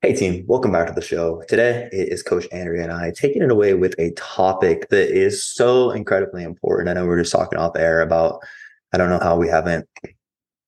[0.00, 1.42] Hey team, welcome back to the show.
[1.48, 5.44] Today it is Coach Andrea and I taking it away with a topic that is
[5.44, 6.88] so incredibly important.
[6.88, 8.40] I know we are just talking off air about
[8.92, 9.88] I don't know how we haven't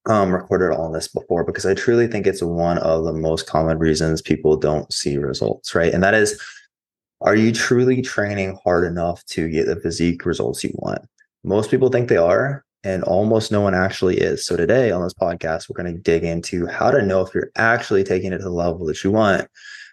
[0.06, 3.79] um, recorded all this before because I truly think it's one of the most common
[3.79, 5.95] reasons people don't see results, right?
[5.95, 6.37] And that is
[7.21, 11.03] are you truly training hard enough to get the physique results you want?
[11.45, 14.47] Most people think they are, and almost no one actually is.
[14.47, 17.51] So today on this podcast, we're going to dig into how to know if you're
[17.57, 19.48] actually taking it to the level that you want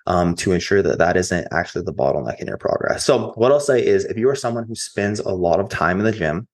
[0.06, 3.04] um, to ensure that that isn't actually the bottleneck in your progress.
[3.04, 6.00] So what I'll say is if you are someone who spends a lot of time
[6.00, 6.48] in the gym,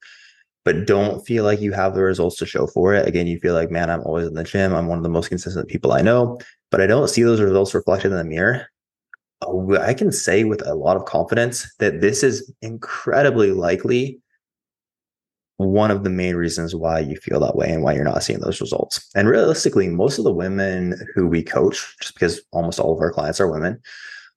[0.65, 3.07] but don't feel like you have the results to show for it.
[3.07, 4.73] Again, you feel like, man, I'm always in the gym.
[4.73, 6.39] I'm one of the most consistent people I know,
[6.71, 8.67] but I don't see those results reflected in the mirror.
[9.81, 14.21] I can say with a lot of confidence that this is incredibly likely
[15.71, 18.39] one of the main reasons why you feel that way and why you're not seeing
[18.39, 19.09] those results.
[19.15, 23.11] And realistically, most of the women who we coach, just because almost all of our
[23.11, 23.81] clients are women,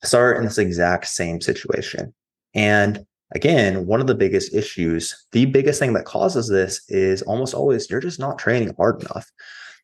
[0.02, 2.14] start in this exact same situation.
[2.54, 7.54] And again, one of the biggest issues, the biggest thing that causes this is almost
[7.54, 9.30] always you're just not training hard enough.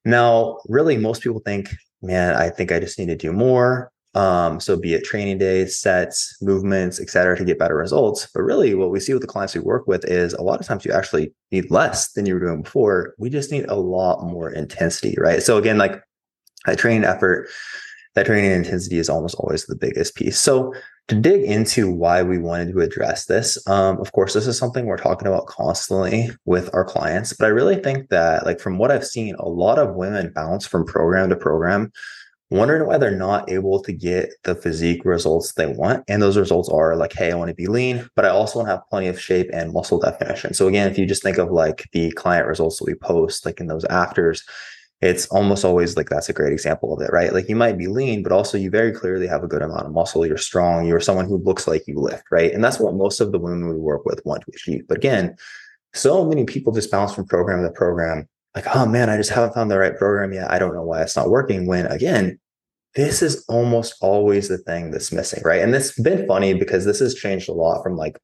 [0.04, 3.91] Now, really, most people think, man, I think I just need to do more.
[4.14, 8.28] Um, so be it training days, sets, movements, et cetera, to get better results.
[8.34, 10.66] But really what we see with the clients we work with is a lot of
[10.66, 13.14] times you actually need less than you were doing before.
[13.18, 15.42] We just need a lot more intensity, right?
[15.42, 16.02] So again, like
[16.66, 17.48] that training effort,
[18.14, 20.38] that training intensity is almost always the biggest piece.
[20.38, 20.74] So
[21.08, 24.84] to dig into why we wanted to address this, um, of course, this is something
[24.84, 27.32] we're talking about constantly with our clients.
[27.32, 30.66] But I really think that, like, from what I've seen, a lot of women bounce
[30.66, 31.90] from program to program
[32.52, 36.04] wondering why they're not able to get the physique results they want.
[36.08, 38.68] And those results are like, hey, I want to be lean, but I also want
[38.68, 40.54] to have plenty of shape and muscle definition.
[40.54, 43.60] So again, if you just think of like the client results that we post, like
[43.60, 44.44] in those afters,
[45.00, 47.32] it's almost always like that's a great example of it, right?
[47.32, 49.92] Like you might be lean, but also you very clearly have a good amount of
[49.92, 50.24] muscle.
[50.24, 50.86] You're strong.
[50.86, 52.52] You're someone who looks like you lift, right?
[52.52, 54.86] And that's what most of the women we work with want to achieve.
[54.86, 55.34] But again,
[55.92, 59.54] so many people just bounce from program to program like, oh man, I just haven't
[59.54, 60.50] found the right program yet.
[60.50, 61.66] I don't know why it's not working.
[61.66, 62.38] When again,
[62.94, 65.62] this is almost always the thing that's missing, right?
[65.62, 68.18] And this has been funny because this has changed a lot from like,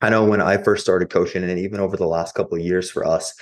[0.00, 2.90] I know when I first started coaching and even over the last couple of years
[2.90, 3.34] for us,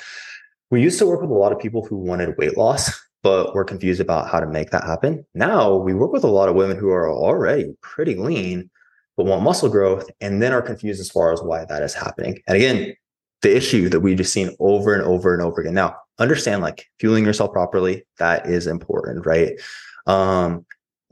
[0.70, 2.90] we used to work with a lot of people who wanted weight loss,
[3.22, 5.24] but were confused about how to make that happen.
[5.34, 8.68] Now we work with a lot of women who are already pretty lean,
[9.16, 12.40] but want muscle growth and then are confused as far as why that is happening.
[12.48, 12.94] And again,
[13.42, 15.74] the issue that we've just seen over and over and over again.
[15.74, 19.60] Now, understand like fueling yourself properly, that is important, right?
[20.06, 20.64] um,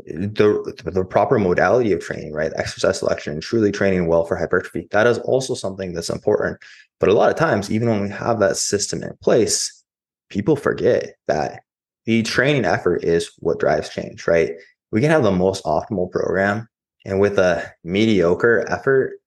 [0.06, 2.52] the the proper modality of training, right?
[2.56, 4.88] Exercise selection, truly training well for hypertrophy.
[4.90, 6.58] That is also something that's important.
[6.98, 9.84] But a lot of times, even when we have that system in place,
[10.30, 11.62] people forget that
[12.06, 14.52] the training effort is what drives change, right?
[14.90, 16.68] We can have the most optimal program,
[17.04, 19.20] and with a mediocre effort,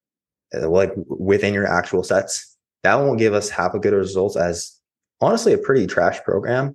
[0.54, 2.57] uh, like within your actual sets,
[2.88, 4.80] that won't give us half a good results as
[5.20, 6.74] honestly a pretty trash program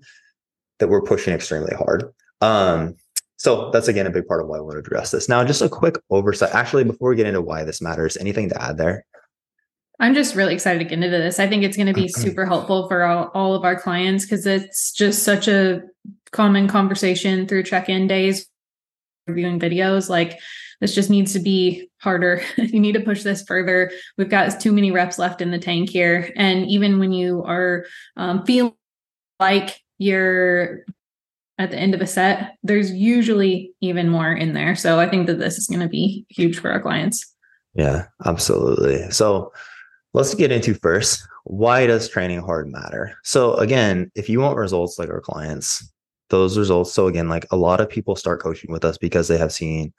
[0.79, 2.13] that we're pushing extremely hard.
[2.41, 2.97] Um,
[3.37, 5.29] so that's again a big part of why I want to address this.
[5.29, 6.55] Now, just a quick oversight.
[6.55, 9.07] Actually, before we get into why this matters, anything to add there?
[10.01, 11.39] I'm just really excited to get into this.
[11.39, 14.47] I think it's going to be super helpful for all, all of our clients because
[14.47, 15.83] it's just such a
[16.31, 18.47] common conversation through check-in days,
[19.27, 20.09] reviewing videos.
[20.11, 20.39] Like
[20.83, 22.43] this just needs to be harder.
[22.57, 23.93] you need to push this further.
[24.19, 26.33] We've got too many reps left in the tank here.
[26.35, 28.75] And even when you are um, feeling
[29.39, 30.81] like you're
[31.57, 34.75] at the end of a set, there's usually even more in there.
[34.75, 37.33] So I think that this is going to be huge for our clients.
[37.75, 39.09] Yeah, absolutely.
[39.13, 39.53] So
[40.15, 43.17] let's get into first why does training hard matter?
[43.23, 45.93] So again, if you want results like our clients,
[46.31, 46.93] those results.
[46.93, 49.93] So again, like a lot of people start coaching with us because they have seen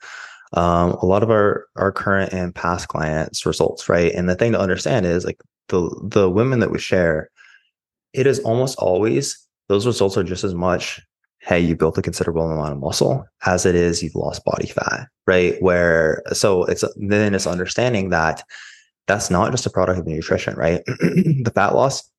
[0.54, 4.12] um, a lot of our our current and past clients results, right?
[4.12, 7.30] And the thing to understand is like the the women that we share,
[8.12, 9.38] it is almost always
[9.68, 11.00] those results are just as much
[11.40, 15.08] hey, you built a considerable amount of muscle as it is you've lost body fat,
[15.26, 15.60] right?
[15.60, 18.42] Where so it's then it's understanding that
[19.06, 20.82] that's not just a product of nutrition, right?
[20.86, 22.10] the fat loss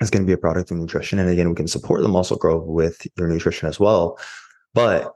[0.00, 1.18] is going to be a product of nutrition.
[1.18, 4.18] And again, we can support the muscle growth with your nutrition as well.
[4.74, 5.14] But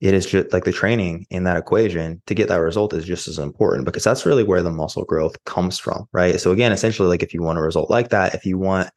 [0.00, 3.28] it is just like the training in that equation to get that result is just
[3.28, 6.40] as important because that's really where the muscle growth comes from, right?
[6.40, 8.90] So again, essentially, like if you want a result like that, if you want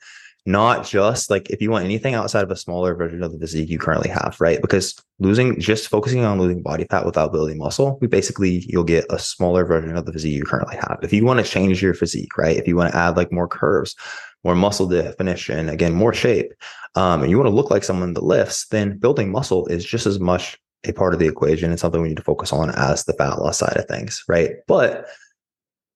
[0.46, 3.70] not just like if you want anything outside of a smaller version of the physique
[3.70, 4.62] you currently have, right?
[4.62, 9.06] Because losing just focusing on losing body fat without building muscle, we basically you'll get
[9.10, 11.00] a smaller version of the physique you currently have.
[11.02, 12.58] If you want to change your physique, right?
[12.58, 13.96] If you want to add like more curves,
[14.44, 16.52] more muscle definition, again, more shape,
[16.96, 20.06] um, and you want to look like someone that lifts, then building muscle is just
[20.06, 23.06] as much a part of the equation and something we need to focus on as
[23.06, 24.56] the fat loss side of things, right?
[24.68, 25.08] But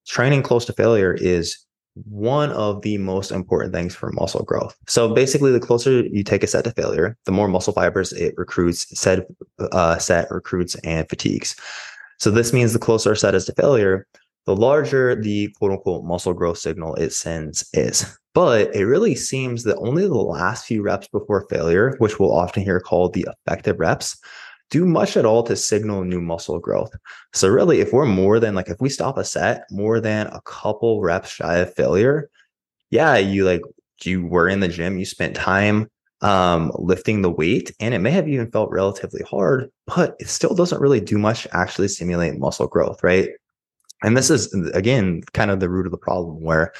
[0.06, 1.58] training close to failure is
[2.04, 4.76] one of the most important things for muscle growth.
[4.86, 8.34] So basically, the closer you take a set to failure, the more muscle fibers it
[8.36, 9.26] recruits, set,
[9.58, 11.56] uh, set recruits, and fatigues.
[12.18, 14.06] So this means the closer a set is to failure,
[14.46, 18.18] the larger the quote unquote muscle growth signal it sends is.
[18.34, 22.62] But it really seems that only the last few reps before failure, which we'll often
[22.62, 24.16] hear called the effective reps,
[24.70, 26.94] do much at all to signal new muscle growth.
[27.32, 30.40] So really, if we're more than like if we stop a set more than a
[30.42, 32.30] couple reps shy of failure,
[32.90, 33.62] yeah, you like
[34.04, 38.10] you were in the gym, you spent time um lifting the weight and it may
[38.10, 42.38] have even felt relatively hard, but it still doesn't really do much to actually stimulate
[42.38, 43.30] muscle growth, right?
[44.02, 46.72] And this is again kind of the root of the problem where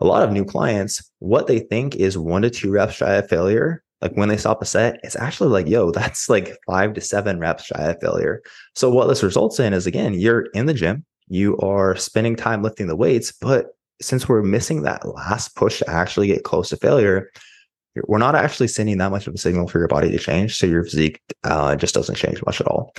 [0.00, 3.28] a lot of new clients, what they think is one to two reps shy of
[3.28, 7.00] failure like when they stop a set, it's actually like, yo, that's like five to
[7.00, 8.42] seven reps shy of failure.
[8.74, 12.62] So what this results in is again, you're in the gym, you are spending time
[12.62, 13.68] lifting the weights, but
[14.02, 17.30] since we're missing that last push to actually get close to failure,
[18.06, 20.58] we're not actually sending that much of a signal for your body to change.
[20.58, 22.92] So your physique uh, just doesn't change much at all.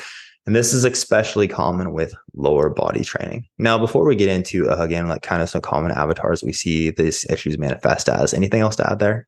[0.47, 3.45] And this is especially common with lower body training.
[3.59, 6.89] Now, before we get into uh, again, like kind of some common avatars we see
[6.91, 9.27] these issues manifest as, anything else to add there?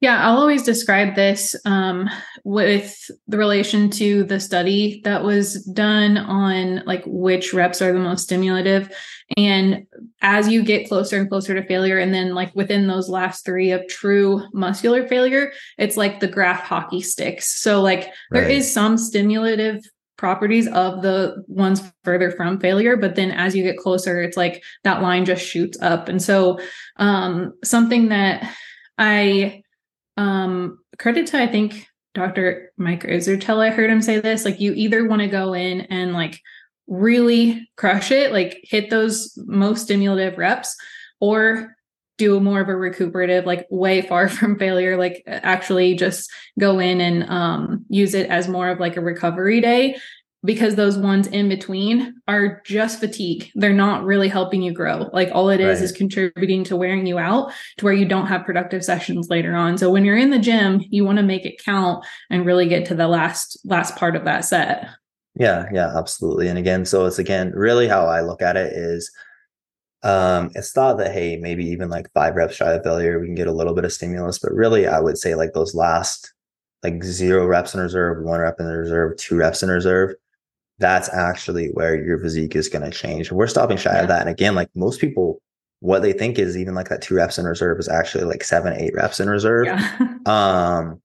[0.00, 2.10] Yeah, I'll always describe this um,
[2.44, 7.98] with the relation to the study that was done on like which reps are the
[7.98, 8.94] most stimulative.
[9.38, 9.86] And
[10.20, 13.70] as you get closer and closer to failure, and then like within those last three
[13.70, 17.58] of true muscular failure, it's like the graph hockey sticks.
[17.58, 18.12] So, like, right.
[18.32, 19.82] there is some stimulative
[20.18, 24.62] properties of the ones further from failure but then as you get closer it's like
[24.84, 26.58] that line just shoots up and so
[26.98, 28.48] um something that
[28.96, 29.60] i
[30.16, 34.72] um credit to i think dr mike Israetel, i heard him say this like you
[34.74, 36.40] either want to go in and like
[36.86, 40.76] really crush it like hit those most stimulative reps
[41.20, 41.74] or
[42.16, 47.00] do more of a recuperative like way far from failure like actually just go in
[47.00, 49.96] and um, use it as more of like a recovery day
[50.44, 53.50] because those ones in between are just fatigue.
[53.54, 55.08] They're not really helping you grow.
[55.12, 55.84] Like all it is right.
[55.84, 59.78] is contributing to wearing you out to where you don't have productive sessions later on.
[59.78, 62.84] So when you're in the gym, you want to make it count and really get
[62.86, 64.88] to the last last part of that set.
[65.34, 66.48] Yeah, yeah, absolutely.
[66.48, 69.10] And again, so it's again really how I look at it is
[70.02, 73.34] um it's thought that hey, maybe even like five reps shy of failure, we can
[73.34, 76.34] get a little bit of stimulus, but really I would say like those last
[76.82, 80.14] like zero reps in reserve, one rep in reserve, two reps in reserve
[80.78, 83.30] that's actually where your physique is going to change.
[83.30, 84.02] We're stopping shy yeah.
[84.02, 84.22] of that.
[84.22, 85.40] And again, like most people,
[85.80, 88.74] what they think is even like that two reps in reserve is actually like seven,
[88.74, 89.66] eight reps in reserve.
[89.66, 90.16] Yeah.
[90.26, 91.00] um,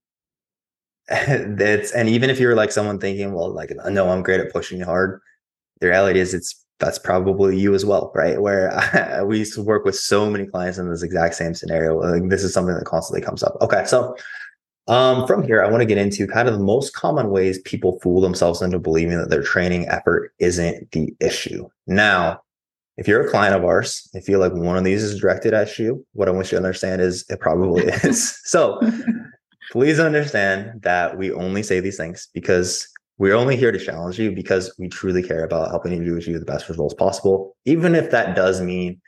[1.10, 4.80] that's and even if you're like someone thinking, well, like no, I'm great at pushing
[4.80, 5.20] hard.
[5.82, 8.40] The reality is, it's that's probably you as well, right?
[8.40, 12.00] Where I, we used to work with so many clients in this exact same scenario.
[12.00, 13.58] Like, this is something that constantly comes up.
[13.62, 14.16] Okay, so
[14.90, 18.00] um, from here, I want to get into kind of the most common ways people
[18.00, 21.70] fool themselves into believing that their training effort isn't the issue.
[21.86, 22.42] Now,
[22.98, 25.78] if you're a client of ours, I feel like one of these is directed at
[25.78, 28.38] you, what I want you to understand is it probably is.
[28.46, 28.82] So
[29.72, 32.88] please understand that we only say these things because
[33.20, 36.46] we're only here to challenge you because we truly care about helping you achieve the
[36.46, 39.00] best results possible, even if that does mean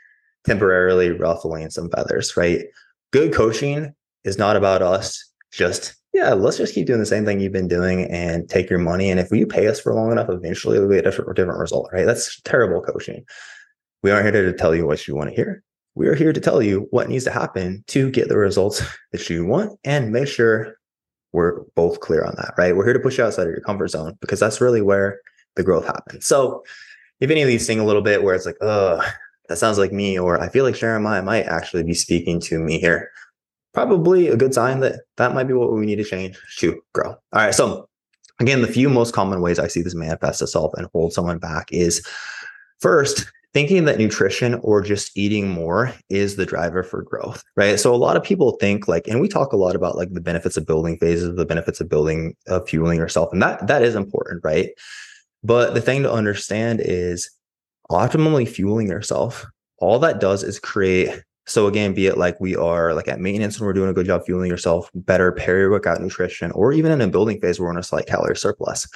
[0.46, 2.66] temporarily ruffling some feathers, right?
[3.12, 7.40] Good coaching is not about us just yeah, let's just keep doing the same thing
[7.40, 9.10] you've been doing and take your money.
[9.10, 12.06] And if you pay us for long enough, eventually we'll get a different, result, right?
[12.06, 13.24] That's terrible coaching.
[14.04, 15.64] We aren't here to tell you what you want to hear.
[15.96, 19.30] We are here to tell you what needs to happen to get the results that
[19.30, 20.76] you want and make sure
[21.32, 22.76] we're both clear on that, right?
[22.76, 25.22] We're here to push you outside of your comfort zone because that's really where
[25.56, 26.28] the growth happens.
[26.28, 26.64] So
[27.22, 29.02] if any of these sing a little bit where it's like, oh,
[29.48, 32.80] that sounds like me, or I feel like might, might actually be speaking to me
[32.80, 33.12] here
[33.74, 37.10] probably a good sign that that might be what we need to change to grow.
[37.10, 37.54] All right.
[37.54, 37.88] So,
[38.40, 41.72] again, the few most common ways I see this manifest itself and hold someone back
[41.72, 42.06] is
[42.80, 47.80] first, thinking that nutrition or just eating more is the driver for growth, right?
[47.80, 50.22] So, a lot of people think like, and we talk a lot about like the
[50.22, 53.96] benefits of building phases, the benefits of building, of fueling yourself, and that that is
[53.96, 54.70] important, right?
[55.44, 57.30] But the thing to understand is
[57.90, 59.46] optimally fueling yourself,
[59.80, 63.58] all that does is create so again, be it like we are like at maintenance
[63.58, 67.08] and we're doing a good job fueling yourself, better peri-workout nutrition, or even in a
[67.08, 68.88] building phase, where we're in a slight calorie surplus.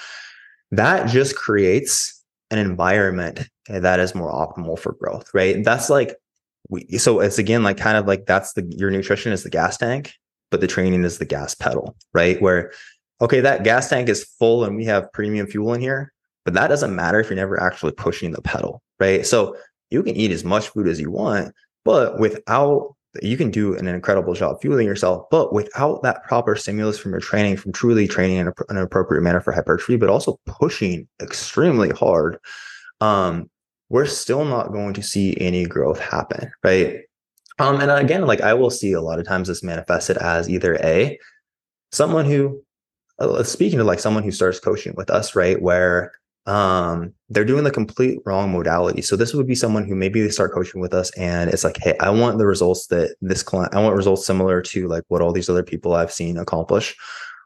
[0.71, 5.63] That just creates an environment that is more optimal for growth, right?
[5.63, 6.15] That's like
[6.69, 9.77] we so it's again like kind of like that's the your nutrition is the gas
[9.77, 10.13] tank,
[10.49, 12.41] but the training is the gas pedal, right?
[12.41, 12.71] Where
[13.21, 16.13] okay, that gas tank is full and we have premium fuel in here,
[16.45, 19.25] but that doesn't matter if you're never actually pushing the pedal, right?
[19.25, 19.57] So
[19.89, 21.53] you can eat as much food as you want,
[21.85, 26.97] but without you can do an incredible job fueling yourself, but without that proper stimulus
[26.97, 31.07] from your training, from truly training in an appropriate manner for hypertrophy, but also pushing
[31.21, 32.37] extremely hard,
[33.01, 33.49] um,
[33.89, 37.01] we're still not going to see any growth happen, right?
[37.59, 40.75] Um, and again, like I will see a lot of times this manifested as either
[40.83, 41.17] a
[41.91, 42.61] someone who,
[43.19, 46.11] uh, speaking to like someone who starts coaching with us, right, where
[46.47, 49.01] um they're doing the complete wrong modality.
[49.01, 51.77] So this would be someone who maybe they start coaching with us and it's like
[51.77, 55.21] hey i want the results that this client i want results similar to like what
[55.21, 56.95] all these other people i've seen accomplish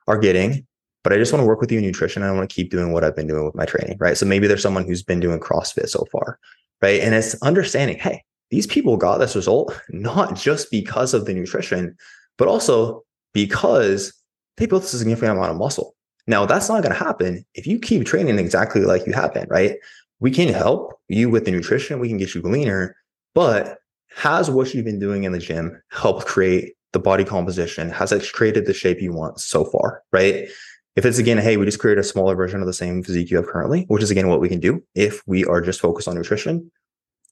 [0.07, 0.65] are getting
[1.03, 2.91] but i just want to work with you in nutrition i want to keep doing
[2.91, 4.17] what i've been doing with my training right?
[4.17, 6.39] So maybe there's someone who's been doing crossfit so far
[6.81, 7.01] right?
[7.01, 11.95] And it's understanding hey these people got this result not just because of the nutrition
[12.37, 13.03] but also
[13.33, 14.13] because
[14.57, 15.95] they built a significant amount of muscle
[16.29, 19.47] now, that's not going to happen if you keep training exactly like you have been,
[19.49, 19.77] right?
[20.19, 22.95] We can help you with the nutrition, we can get you leaner,
[23.33, 23.79] but
[24.15, 27.89] has what you've been doing in the gym helped create the body composition?
[27.89, 30.47] Has it created the shape you want so far, right?
[30.95, 33.37] If it's again, hey, we just create a smaller version of the same physique you
[33.37, 36.13] have currently, which is again what we can do if we are just focused on
[36.13, 36.71] nutrition,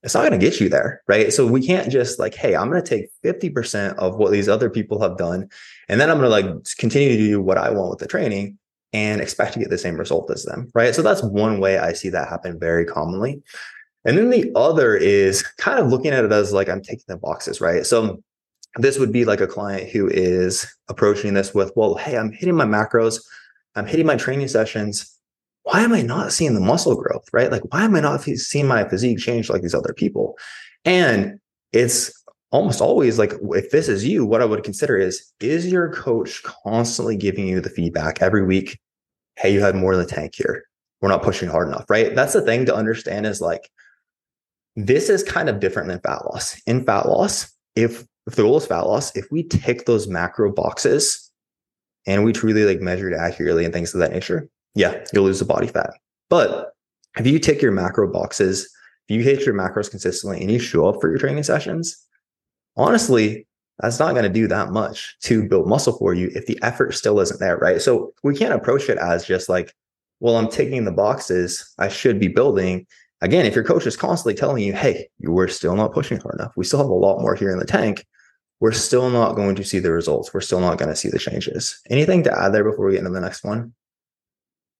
[0.02, 1.32] it's not going to get you there, right?
[1.32, 4.72] So we can't just like, hey, I'm going to take 50% of what these other
[4.72, 5.50] people have done,
[5.88, 8.58] and then I'm going to like continue to do what I want with the training
[8.94, 10.96] and expect to get the same result as them, right?
[10.96, 13.42] So that's one way I see that happen very commonly.
[14.06, 17.18] And then the other is kind of looking at it as like I'm taking the
[17.18, 17.86] boxes, right?
[17.86, 18.24] So
[18.78, 22.56] this would be like a client who is approaching this with, well, hey, I'm hitting
[22.56, 23.20] my macros,
[23.76, 25.14] I'm hitting my training sessions.
[25.64, 27.52] Why am I not seeing the muscle growth, right?
[27.52, 30.38] Like, why am I not seeing my physique change like these other people?
[30.86, 31.40] And
[31.74, 35.92] it's almost always like if this is you what i would consider is is your
[35.92, 38.80] coach constantly giving you the feedback every week
[39.38, 40.64] hey you had more in the tank here.
[41.00, 42.14] We're not pushing hard enough right?
[42.16, 43.70] That's the thing to understand is like
[44.76, 46.60] this is kind of different than fat loss.
[46.66, 50.52] In fat loss if if the goal is fat loss if we tick those macro
[50.52, 51.32] boxes
[52.06, 55.40] and we truly like measure it accurately and things of that nature yeah you'll lose
[55.40, 55.92] the body fat.
[56.30, 56.74] But
[57.18, 58.70] if you tick your macro boxes
[59.08, 62.07] if you hit your macros consistently and you show up for your training sessions
[62.78, 63.48] honestly,
[63.80, 66.94] that's not going to do that much to build muscle for you if the effort
[66.94, 67.82] still isn't there, right?
[67.82, 69.74] So we can't approach it as just like,
[70.20, 72.88] well, I'm taking the boxes I should be building.
[73.22, 76.54] Again, if your coach is constantly telling you, hey, we're still not pushing hard enough,
[76.56, 78.06] we still have a lot more here in the tank,
[78.60, 80.34] we're still not going to see the results.
[80.34, 81.80] We're still not going to see the changes.
[81.90, 83.74] Anything to add there before we get into the next one?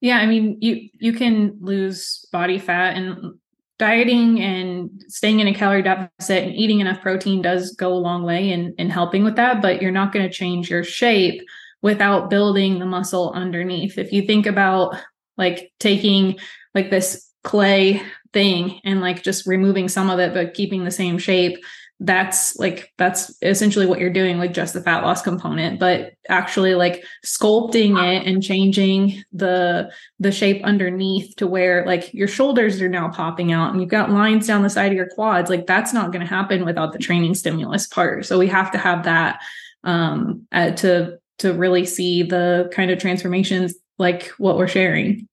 [0.02, 3.40] Yeah, I mean, you you can lose body fat and
[3.80, 8.24] dieting and staying in a calorie deficit and eating enough protein does go a long
[8.24, 11.42] way in, in helping with that, but you're not going to change your shape
[11.82, 13.98] without building the muscle underneath.
[13.98, 14.96] If you think about
[15.38, 16.40] like taking
[16.74, 18.02] like this clay
[18.34, 21.58] thing and like just removing some of it, but keeping the same shape,
[22.00, 26.76] that's like that's essentially what you're doing with just the fat loss component but actually
[26.76, 32.90] like sculpting it and changing the the shape underneath to where like your shoulders are
[32.90, 35.92] now popping out and you've got lines down the side of your quads like that's
[35.92, 38.26] not going to happen without the training stimulus part.
[38.26, 39.42] So we have to have that
[39.84, 45.28] um uh, to to really see the kind of transformations like what we're sharing.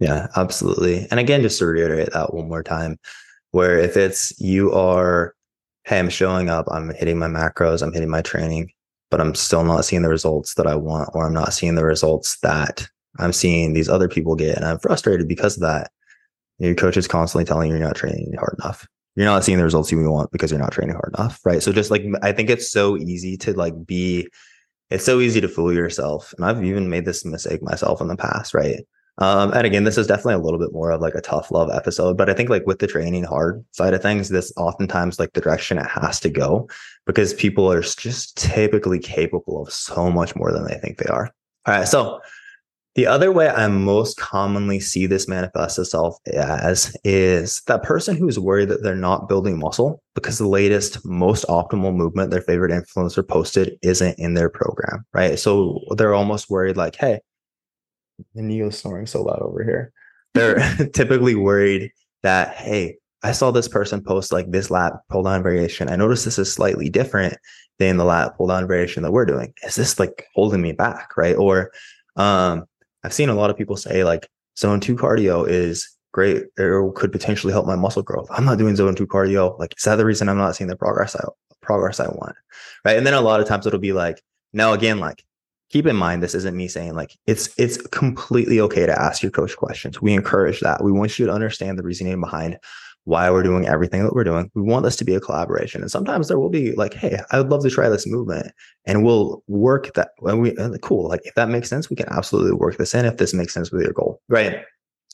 [0.00, 1.06] Yeah absolutely.
[1.12, 2.98] And again just to reiterate that one more time
[3.52, 5.34] where if it's you are
[5.84, 8.70] hey, I'm showing up, I'm hitting my macros, I'm hitting my training,
[9.10, 11.84] but I'm still not seeing the results that I want, or I'm not seeing the
[11.84, 12.86] results that
[13.18, 14.56] I'm seeing these other people get.
[14.56, 15.90] And I'm frustrated because of that.
[16.58, 18.86] Your coach is constantly telling you you're not training hard enough.
[19.16, 21.40] You're not seeing the results you want because you're not training hard enough.
[21.44, 21.62] Right.
[21.62, 24.28] So just like I think it's so easy to like be
[24.90, 26.34] it's so easy to fool yourself.
[26.36, 28.80] And I've even made this mistake myself in the past, right?
[29.20, 31.68] Um, and again, this is definitely a little bit more of like a tough love
[31.70, 35.34] episode, but I think like with the training hard side of things, this oftentimes like
[35.34, 36.68] the direction it has to go
[37.06, 41.30] because people are just typically capable of so much more than they think they are.
[41.66, 41.86] All right.
[41.86, 42.20] So
[42.94, 48.38] the other way I most commonly see this manifest itself as is that person who's
[48.38, 53.26] worried that they're not building muscle because the latest, most optimal movement their favorite influencer
[53.26, 55.38] posted isn't in their program, right?
[55.38, 57.20] So they're almost worried like, hey,
[58.34, 59.92] and Neo's snoring so loud over here.
[60.34, 61.90] They're typically worried
[62.22, 65.90] that, hey, I saw this person post like this lat pull down variation.
[65.90, 67.36] I noticed this is slightly different
[67.78, 69.52] than the lat pull down variation that we're doing.
[69.64, 71.16] Is this like holding me back?
[71.16, 71.36] Right.
[71.36, 71.70] Or
[72.16, 72.64] um,
[73.04, 77.12] I've seen a lot of people say like zone two cardio is great or could
[77.12, 78.28] potentially help my muscle growth.
[78.30, 79.58] I'm not doing zone two cardio.
[79.58, 81.24] Like, is that the reason I'm not seeing the progress I
[81.60, 82.36] progress I want?
[82.84, 82.96] Right.
[82.96, 84.22] And then a lot of times it'll be like,
[84.52, 85.24] now again, like
[85.70, 89.30] keep in mind this isn't me saying like it's it's completely okay to ask your
[89.30, 90.02] coach questions.
[90.02, 90.84] We encourage that.
[90.84, 92.58] We want you to understand the reasoning behind
[93.04, 94.50] why we're doing everything that we're doing.
[94.54, 95.80] We want this to be a collaboration.
[95.80, 98.52] And sometimes there will be like hey i would love to try this movement
[98.84, 101.08] and we'll work that when we uh, cool.
[101.08, 103.70] Like if that makes sense we can absolutely work this in if this makes sense
[103.70, 104.62] with your goal right?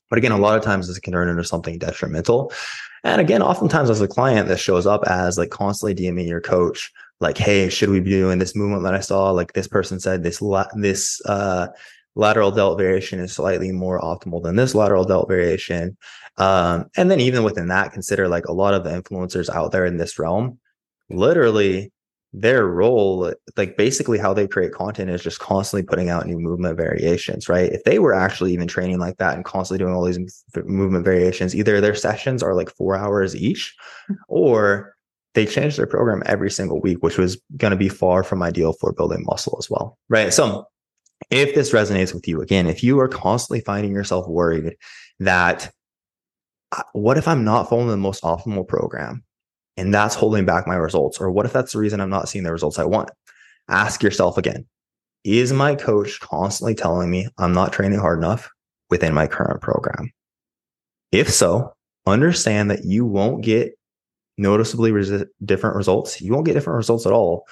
[0.09, 2.53] But again a lot of times this can turn into something detrimental.
[3.05, 6.93] And again oftentimes as a client that shows up as like constantly dming your coach
[7.21, 9.31] like, hey, should we be doing this movement that I saw?
[9.31, 11.69] Like this person said this la- this uh,
[12.15, 15.97] lateral delt variation is slightly more optimal than this lateral delt variation.
[16.39, 19.87] Um, and then even within that, consider like a lot of the influencers out there
[19.87, 20.59] in this realm,
[21.09, 21.93] literally
[22.33, 26.77] their role, like basically how they create content is just constantly putting out new movement
[26.77, 27.73] variations, right?
[27.73, 31.55] If they were actually even training like that and constantly doing all these movement variations,
[31.55, 33.75] either their sessions are like four hours each
[34.29, 34.96] or
[35.37, 38.73] they changed their program every single week, which was going to be far from ideal
[38.73, 39.99] for building muscle as well.
[40.09, 40.33] Right.
[40.33, 40.67] So
[41.31, 44.77] if this resonates with you, again, if you are constantly finding yourself worried
[45.21, 45.71] that
[46.73, 49.23] uh, what if I'm not following the most optimal program
[49.77, 51.21] and that's holding back my results?
[51.21, 53.11] Or what if that's the reason I'm not seeing the results I want?
[53.69, 54.67] Ask yourself again,
[55.23, 58.51] is my coach constantly telling me I'm not training hard enough
[58.89, 60.11] within my current program?
[61.13, 61.75] If so,
[62.07, 63.76] understand that you won't get
[64.39, 64.93] noticeably
[65.45, 67.47] different results, you won't get different results at all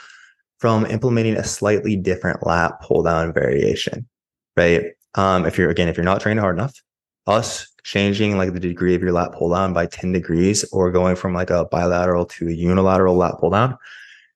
[0.58, 4.08] from implementing a slightly different lat pull down variation,
[4.56, 4.92] right?
[5.14, 6.80] Um, if you're again, if you're not training hard enough,
[7.26, 11.16] us changing like the degree of your lat pull down by 10 degrees or going
[11.16, 13.76] from like a bilateral to a unilateral lat pull down,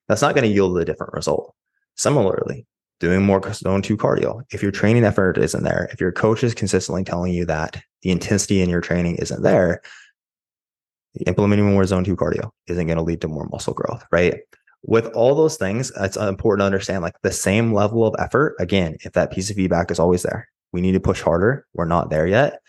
[0.07, 1.55] that's not going to yield a different result.
[1.97, 2.67] Similarly,
[3.01, 4.43] doing more zone two cardio.
[4.51, 8.11] If your training effort isn't there, if your coach is consistently telling you that the
[8.11, 9.83] intensity in your training isn't there,
[11.27, 14.41] implementing more zone two cardio isn't going to lead to more muscle growth, right?
[14.83, 18.55] With all those things, it's important to understand like the same level of effort.
[18.61, 21.67] Again, if that piece of feedback is always there, we need to push harder.
[21.75, 22.61] We're not there yet.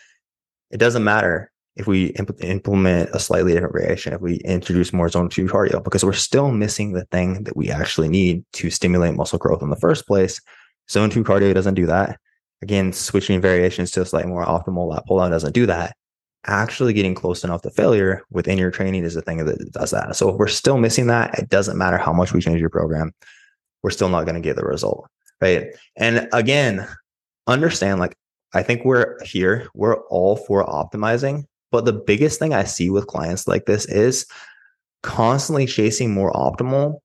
[0.70, 5.08] It doesn't matter if we imp- implement a slightly different variation, if we introduce more
[5.08, 9.14] zone two cardio, because we're still missing the thing that we actually need to stimulate
[9.14, 10.40] muscle growth in the first place.
[10.90, 12.18] Zone two cardio doesn't do that.
[12.62, 15.96] Again, switching variations to a slightly more optimal lat pull down doesn't do that
[16.46, 20.16] actually getting close enough to failure within your training is the thing that does that.
[20.16, 23.12] So if we're still missing that, it doesn't matter how much we change your program,
[23.82, 25.06] we're still not going to get the result.
[25.40, 25.68] Right.
[25.96, 26.86] And again,
[27.46, 28.16] understand like,
[28.52, 31.44] I think we're here, we're all for optimizing.
[31.70, 34.26] But the biggest thing I see with clients like this is
[35.02, 36.98] constantly chasing more optimal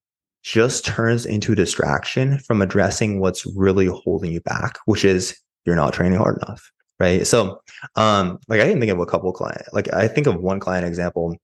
[0.43, 5.93] just turns into distraction from addressing what's really holding you back, which is you're not
[5.93, 7.25] training hard enough right?
[7.27, 7.61] So,
[7.95, 10.85] um, like I can think of a couple client, like I think of one client
[10.85, 11.35] example.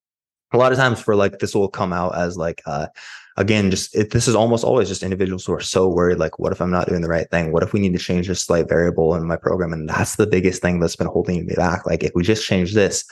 [0.53, 2.87] A lot of times for like this will come out as like uh
[3.37, 6.51] again just it, this is almost always just individuals who are so worried like what
[6.51, 7.53] if i'm not doing the right thing?
[7.53, 9.71] What if we need to change this slight variable in my program?
[9.71, 11.85] And that's the biggest thing that's been holding me back.
[11.85, 13.05] Like if we just change this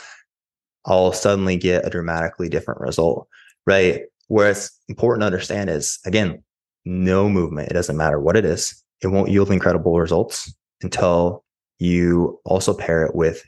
[0.86, 3.28] i'll suddenly get a dramatically different result
[3.70, 4.02] right?
[4.28, 6.44] Where it's important to understand is again
[6.86, 7.70] no movement.
[7.70, 8.84] It doesn't matter what it is.
[9.02, 11.44] It won't yield incredible results until
[11.80, 13.44] you also pair it with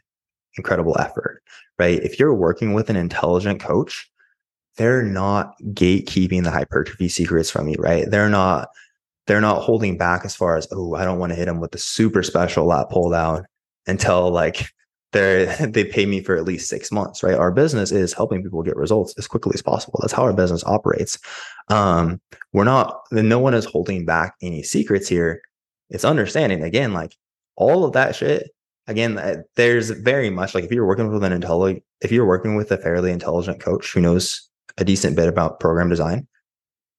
[0.57, 1.43] incredible effort,
[1.77, 2.01] right?
[2.01, 4.09] If you're working with an intelligent coach,
[4.77, 8.09] they're not gatekeeping the hypertrophy secrets from you, right?
[8.09, 8.69] They're not,
[9.27, 11.71] they're not holding back as far as, oh, I don't want to hit them with
[11.71, 13.45] the super special lat pull down
[13.85, 14.65] until like
[15.11, 17.35] they're they pay me for at least six months, right?
[17.35, 19.99] Our business is helping people get results as quickly as possible.
[20.01, 21.19] That's how our business operates.
[21.69, 22.21] Um,
[22.53, 25.41] we're not, no one is holding back any secrets here.
[25.89, 27.15] It's understanding again, like
[27.55, 28.49] all of that shit
[28.87, 32.55] again uh, there's very much like if you're working with an intelligent if you're working
[32.55, 36.27] with a fairly intelligent coach who knows a decent bit about program design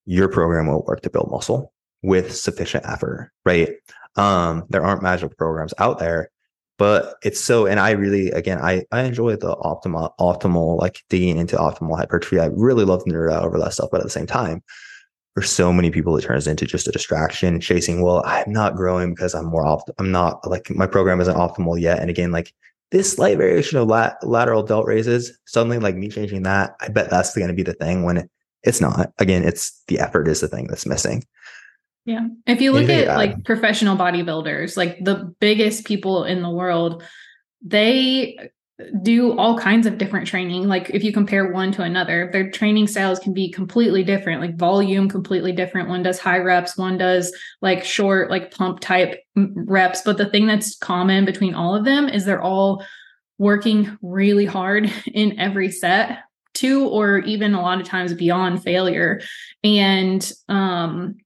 [0.04, 3.70] your program will work to build muscle with sufficient effort right?
[4.16, 6.30] Um there aren't magic programs out there
[6.78, 11.38] but it's so and i really again i i enjoy the optimal optimal like digging
[11.38, 12.40] into optimal hypertrophy.
[12.40, 14.62] I really love nerd out over that stuff but at the same time
[15.34, 19.14] for so many people it turns into just a distraction chasing well i'm not growing
[19.14, 21.98] because i'm more opt i'm not like my program isn't optimal yet.
[22.00, 22.52] And again like
[22.90, 27.10] this slight variation of lat- lateral delt raises suddenly like me changing that i bet
[27.10, 28.30] that's going to be the thing when it,
[28.62, 29.12] it's not.
[29.18, 31.24] Again it's the effort is the thing that's missing.
[32.04, 32.26] Yeah.
[32.46, 37.02] If you look Anything at like professional bodybuilders like the biggest people in the world
[37.64, 38.50] they
[39.02, 40.68] do all kinds of different training.
[40.68, 44.56] Like if you compare one to another, their training styles can be completely different, like
[44.56, 45.88] volume completely different.
[45.88, 50.02] One does high reps, one does like short, like pump type reps.
[50.02, 52.84] But the thing that's common between all of them is they're all
[53.38, 56.20] working really hard in every set
[56.54, 59.22] to or even a lot of times beyond failure
[59.64, 61.16] and um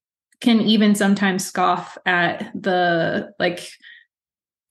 [0.41, 3.69] can even sometimes scoff at the like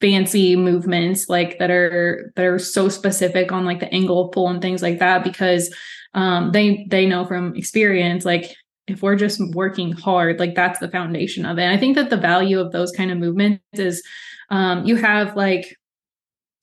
[0.01, 4.61] fancy movements like that are that are so specific on like the angle pull and
[4.61, 5.73] things like that because
[6.13, 8.53] um they they know from experience like
[8.87, 11.63] if we're just working hard like that's the foundation of it.
[11.63, 14.03] And i think that the value of those kind of movements is
[14.49, 15.75] um you have like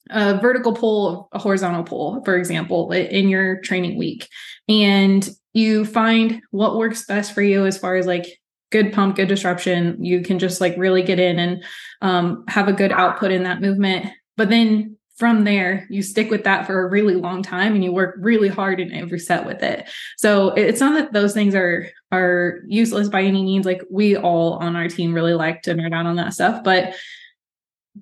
[0.09, 4.27] a vertical pull a horizontal pull for example in your training week.
[4.67, 8.39] And you find what works best for you as far as like
[8.73, 10.03] good pump, good disruption.
[10.03, 11.63] You can just like really get in and
[12.01, 14.07] um, have a good output in that movement.
[14.35, 17.93] But then from there, you stick with that for a really long time and you
[17.93, 19.87] work really hard in every set with it.
[20.17, 23.67] So it's not that those things are are useless by any means.
[23.67, 26.95] Like we all on our team really like to nerd out on that stuff, but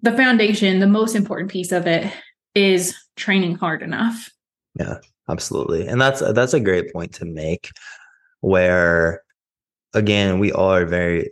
[0.01, 2.11] the foundation, the most important piece of it
[2.55, 4.31] is training hard enough.
[4.79, 5.85] Yeah, absolutely.
[5.85, 7.71] And that's that's a great point to make
[8.39, 9.21] where
[9.93, 11.31] again, we are very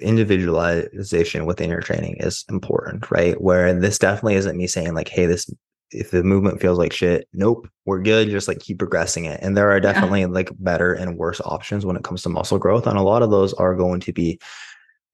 [0.00, 3.40] individualization within your training is important, right?
[3.40, 5.50] Where this definitely isn't me saying like, hey, this
[5.90, 8.30] if the movement feels like shit, nope, we're good.
[8.30, 9.40] Just like keep progressing it.
[9.42, 10.28] And there are definitely yeah.
[10.28, 12.86] like better and worse options when it comes to muscle growth.
[12.86, 14.40] And a lot of those are going to be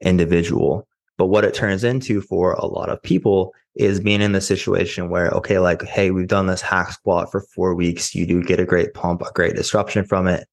[0.01, 0.87] individual.
[1.17, 5.09] But what it turns into for a lot of people is being in the situation
[5.09, 8.15] where, okay, like, hey, we've done this hack squat for four weeks.
[8.15, 10.47] You do get a great pump, a great disruption from it.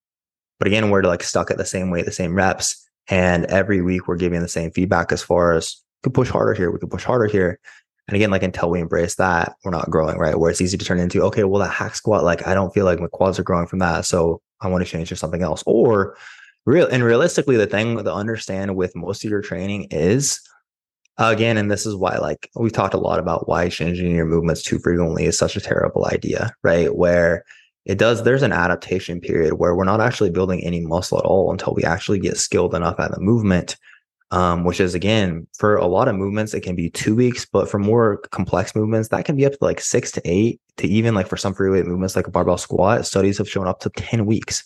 [0.59, 2.81] But again, we're like stuck at the same weight, the same reps.
[3.07, 6.53] And every week we're giving the same feedback as far as we could push harder
[6.53, 7.59] here, we could push harder here.
[8.07, 10.37] And again, like until we embrace that, we're not growing, right?
[10.37, 12.85] Where it's easy to turn into, okay, well, that hack squat, like I don't feel
[12.85, 14.05] like my quads are growing from that.
[14.05, 15.63] So I want to change to something else.
[15.65, 16.15] Or
[16.65, 20.39] real and realistically, the thing to understand with most of your training is
[21.17, 24.61] again, and this is why like we've talked a lot about why changing your movements
[24.61, 26.95] too frequently is such a terrible idea, right?
[26.95, 27.43] Where
[27.86, 31.52] it does there's an adaptation period where we're not actually building any muscle at all
[31.52, 33.78] until we actually get skilled enough at the movement
[34.32, 37.69] um, which is again for a lot of movements it can be two weeks but
[37.69, 41.13] for more complex movements that can be up to like six to eight to even
[41.13, 43.89] like for some free weight movements like a barbell squat studies have shown up to
[43.91, 44.63] 10 weeks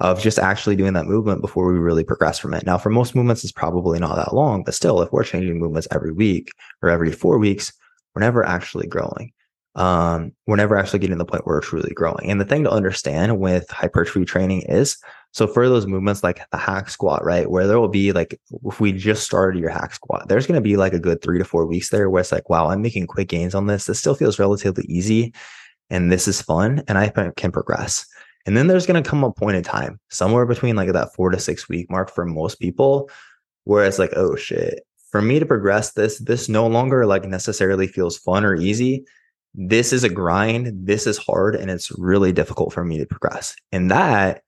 [0.00, 2.66] of just actually doing that movement before we really progress from it.
[2.66, 5.86] Now for most movements it's probably not that long but still if we're changing movements
[5.90, 6.50] every week
[6.82, 7.72] or every four weeks
[8.14, 9.32] we're never actually growing
[9.76, 12.30] um, we're never actually getting to the point where we're truly growing.
[12.30, 14.96] And the thing to understand with hypertrophy training is
[15.32, 17.50] so for those movements like the hack squat, right?
[17.50, 20.60] Where there will be like, if we just started your hack squat, there's going to
[20.60, 23.08] be like a good three to four weeks there where it's like, wow, I'm making
[23.08, 23.86] quick gains on this.
[23.86, 25.34] This still feels relatively easy
[25.90, 28.06] and this is fun and I can progress.
[28.46, 31.30] And then there's going to come a point in time somewhere between like that four
[31.30, 33.10] to six week mark for most people
[33.64, 37.88] where it's like, oh shit, for me to progress this, this no longer like necessarily
[37.88, 39.04] feels fun or easy
[39.54, 43.54] this is a grind, this is hard, and it's really difficult for me to progress.
[43.70, 44.42] And that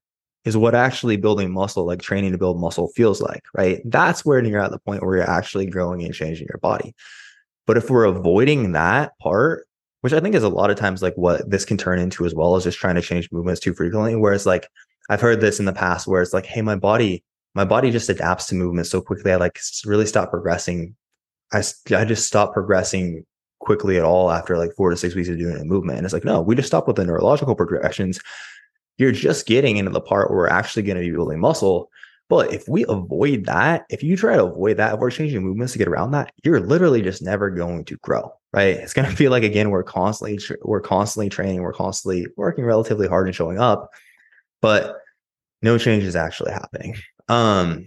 [0.44, 3.80] is what actually building muscle, like training to build muscle, feels like, right?
[3.84, 6.94] That's where you're at the point where you're actually growing and changing your body.
[7.66, 9.66] But if we're avoiding that part,
[10.02, 12.34] which I think is a lot of times like what this can turn into as
[12.34, 14.68] well as just trying to change movements too frequently, where it's like,
[15.08, 18.08] I've heard this in the past where it's like, hey, my body, my body just
[18.08, 19.32] adapts to movement so quickly.
[19.32, 20.94] I like really stop progressing.
[21.52, 21.62] I,
[21.96, 23.24] I just stop progressing
[23.66, 25.98] quickly at all after like four to six weeks of doing a movement.
[25.98, 28.18] And it's like, no, we just stop with the neurological progressions.
[28.96, 31.90] You're just getting into the part where we're actually going to be building muscle.
[32.28, 35.72] But if we avoid that, if you try to avoid that, if we're changing movements
[35.74, 38.76] to get around that, you're literally just never going to grow, right?
[38.76, 43.06] It's going to feel like again we're constantly we're constantly training, we're constantly working relatively
[43.06, 43.90] hard and showing up,
[44.60, 44.96] but
[45.62, 46.96] no change is actually happening.
[47.28, 47.86] Um,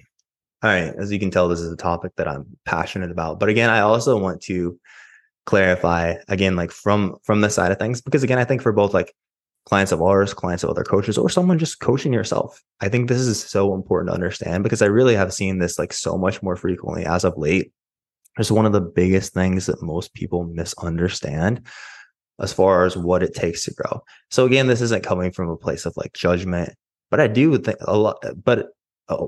[0.61, 3.39] all right, as you can tell, this is a topic that I'm passionate about.
[3.39, 4.79] But again, I also want to
[5.45, 8.93] clarify again like from from the side of things because again i think for both
[8.93, 9.13] like
[9.65, 13.19] clients of ours clients of other coaches or someone just coaching yourself i think this
[13.19, 16.55] is so important to understand because i really have seen this like so much more
[16.55, 17.71] frequently as of late.
[18.37, 21.65] It's one of the biggest things that most people misunderstand
[22.39, 24.01] as far as what it takes to grow.
[24.31, 26.73] So again this isn't coming from a place of like judgment
[27.09, 28.69] but i do think a lot but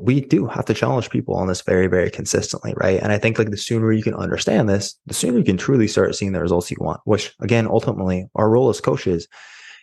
[0.02, 3.02] we do have to challenge people on this very, very consistently, right?
[3.02, 5.88] And I think like the sooner you can understand this, the sooner you can truly
[5.88, 7.02] start seeing the results you want.
[7.06, 9.28] Which again, ultimately, our role as coaches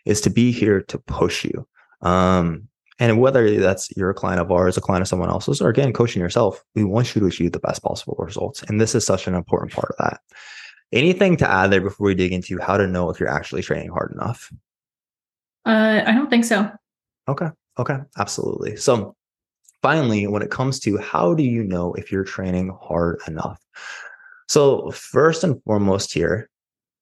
[0.04, 1.66] is to be here to push you.
[2.02, 2.68] Um,
[3.00, 5.92] and whether that's you're a client of ours, a client of someone else's, or again,
[5.92, 8.62] coaching yourself, we want you to achieve the best possible results.
[8.64, 10.20] And this is such an important part of that.
[10.92, 13.90] Anything to add there before we dig into how to know if you're actually training
[13.90, 14.50] hard enough?
[15.66, 16.70] Uh, I don't think so.
[17.28, 17.48] Okay.
[17.78, 17.98] Okay.
[18.16, 18.76] Absolutely.
[18.76, 19.14] So
[19.82, 23.60] finally, when it comes to how do you know if you're training hard enough?
[24.48, 26.48] So, first and foremost, here,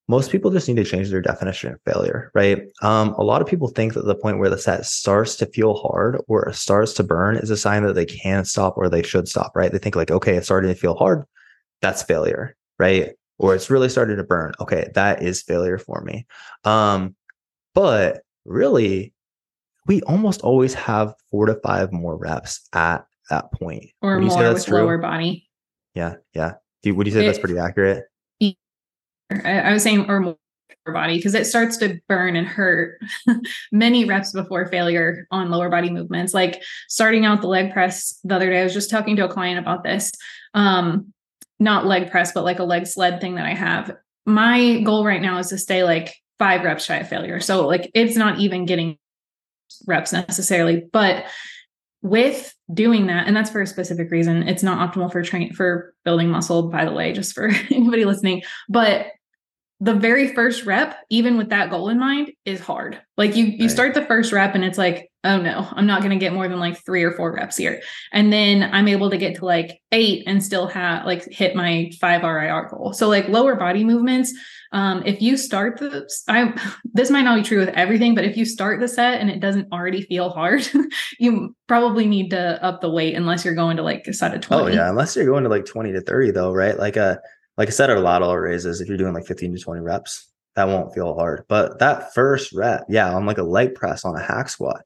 [0.08, 2.62] most people just need to change their definition of failure, right?
[2.82, 5.74] Um, a lot of people think that the point where the set starts to feel
[5.74, 9.02] hard or it starts to burn is a sign that they can stop or they
[9.02, 9.72] should stop, right?
[9.72, 11.24] They think like, okay, it's starting to feel hard.
[11.82, 13.14] That's failure, right?
[13.38, 14.52] Or it's really starting to burn.
[14.60, 16.26] Okay, that is failure for me.
[16.64, 17.16] Um,
[17.74, 19.12] but really,
[19.86, 23.86] we almost always have four to five more reps at that point.
[24.02, 24.78] Or would more with true?
[24.78, 25.48] lower body.
[25.94, 26.54] Yeah, yeah.
[26.82, 28.04] Do you, would you say it, that's pretty accurate?
[29.30, 30.36] I was saying or more
[30.86, 33.00] body because it starts to burn and hurt
[33.72, 38.34] many reps before failure on lower body movements like starting out the leg press the
[38.34, 40.12] other day i was just talking to a client about this
[40.54, 41.12] um
[41.58, 43.96] not leg press but like a leg sled thing that i have
[44.26, 47.90] my goal right now is to stay like five reps shy of failure so like
[47.92, 48.96] it's not even getting
[49.86, 51.24] reps necessarily but
[52.02, 55.94] with doing that and that's for a specific reason it's not optimal for train for
[56.04, 59.06] building muscle by the way just for anybody listening but
[59.80, 63.62] the very first rep even with that goal in mind is hard like you you
[63.62, 63.70] right.
[63.70, 66.48] start the first rep and it's like oh no i'm not going to get more
[66.48, 67.82] than like 3 or 4 reps here.
[68.12, 71.90] And then i'm able to get to like 8 and still have like hit my
[72.00, 72.92] 5 RIR goal.
[72.92, 74.32] So like lower body movements
[74.72, 76.52] um if you start the i
[76.92, 79.38] this might not be true with everything but if you start the set and it
[79.38, 80.68] doesn't already feel hard
[81.20, 84.40] you probably need to up the weight unless you're going to like a set of
[84.40, 86.78] 20 oh yeah unless you're going to like 20 to 30 though right?
[86.78, 87.16] Like a uh,
[87.56, 90.68] like I said, our lateral raises, if you're doing like 15 to 20 reps, that
[90.68, 91.44] won't feel hard.
[91.48, 94.82] But that first rep, yeah, on like a leg press on a hack squat,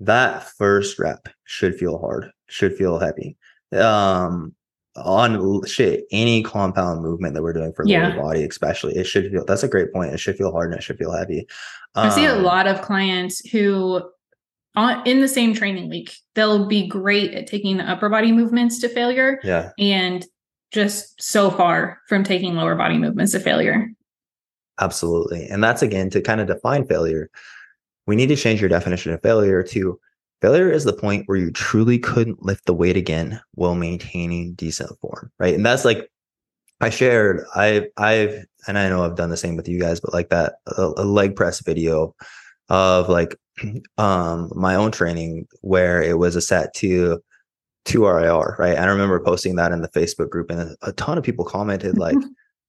[0.00, 3.36] that first rep should feel hard, should feel heavy.
[3.72, 4.54] Um,
[4.96, 8.08] on shit, any compound movement that we're doing for yeah.
[8.08, 10.12] lower body, especially, it should feel that's a great point.
[10.12, 11.46] It should feel hard and it should feel heavy.
[11.94, 14.02] Um, I see a um, lot of clients who
[14.76, 18.78] on in the same training week, they'll be great at taking the upper body movements
[18.80, 19.40] to failure.
[19.42, 19.70] Yeah.
[19.78, 20.24] And
[20.70, 23.88] just so far from taking lower body movements to failure.
[24.78, 25.46] Absolutely.
[25.46, 27.30] And that's again to kind of define failure.
[28.06, 29.98] We need to change your definition of failure to
[30.40, 34.98] failure is the point where you truly couldn't lift the weight again while maintaining decent
[35.00, 35.54] form, right?
[35.54, 36.10] And that's like
[36.80, 40.12] I shared, I've, I've, and I know I've done the same with you guys, but
[40.12, 42.14] like that a, a leg press video
[42.68, 43.36] of like
[43.98, 47.22] um my own training where it was a set to
[47.84, 48.76] two RIR, right?
[48.76, 52.16] I remember posting that in the Facebook group, and a ton of people commented like,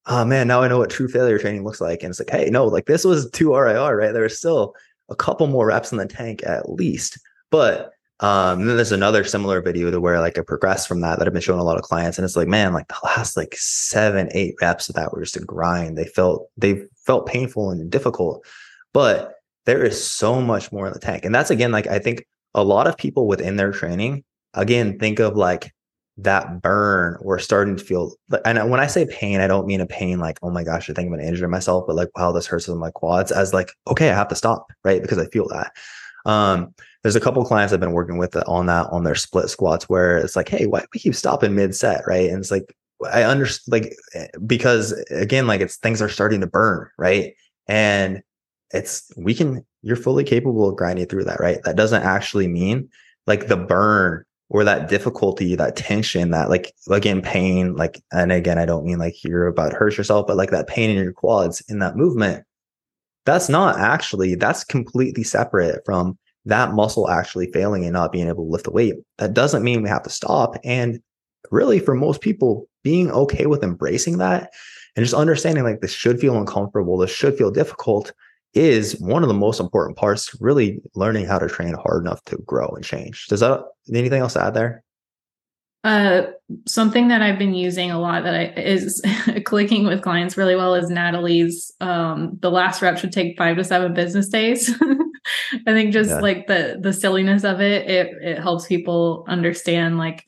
[0.05, 2.49] "Oh man, now I know what true failure training looks like." And it's like, hey,
[2.49, 4.13] no, like this was two RIR, right?
[4.13, 4.75] There was still
[5.09, 7.19] a couple more reps in the tank at least,
[7.51, 11.27] but um, then there's another similar video to where like I progressed from that that
[11.27, 13.55] I've been showing a lot of clients, and it's like, man, like the last like
[13.55, 15.97] seven, eight reps of that were just a grind.
[15.97, 18.45] They felt they felt painful and difficult,
[18.93, 22.25] but there is so much more in the tank, and that's again like I think
[22.53, 24.23] a lot of people within their training
[24.57, 25.73] again, think of like
[26.17, 29.85] that burn or starting to feel and when I say pain, I don't mean a
[29.85, 32.47] pain like, oh my gosh, I think I'm gonna injure myself, but like, wow, this
[32.47, 35.01] hurts in my quads as like, okay, I have to stop, right?
[35.01, 35.71] Because I feel that.
[36.25, 39.87] Um, there's a couple clients I've been working with on that on their split squats
[39.87, 42.29] where it's like, hey, why do we keep stopping mid set, right?
[42.29, 42.75] And it's like,
[43.11, 47.33] I understand, like, eh, because again, like it's things are starting to burn, right?
[47.67, 48.23] And
[48.71, 51.59] it's we can, you're fully capable of grinding through that, right?
[51.63, 52.89] That doesn't actually mean
[53.27, 58.57] like the burn or that difficulty, that tension, that like again pain, like and again
[58.57, 61.13] I don't mean like you're about to hurt yourself, but like that pain in your
[61.13, 62.45] quads in that movement,
[63.25, 68.45] that's not actually that's completely separate from that muscle actually failing and not being able
[68.45, 68.95] to lift the weight.
[69.17, 70.55] That doesn't mean we have to stop.
[70.63, 71.01] And
[71.51, 74.53] really, for most people, being okay with embracing that
[74.95, 78.13] and just understanding like this should feel uncomfortable, this should feel difficult
[78.53, 82.37] is one of the most important parts really learning how to train hard enough to
[82.45, 83.61] grow and change does that
[83.93, 84.83] anything else to add there
[85.83, 86.31] uh,
[86.65, 89.01] something that I've been using a lot that I, is
[89.45, 91.71] clicking with clients really well is Natalie's.
[91.79, 94.69] Um, the last rep should take five to seven business days.
[95.67, 96.19] I think just yeah.
[96.19, 100.25] like the the silliness of it, it it helps people understand like